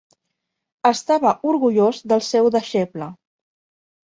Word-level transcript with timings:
Estava 0.89 1.33
orgullós 1.51 1.99
del 2.13 2.25
seu 2.29 2.51
deixeble. 2.57 3.11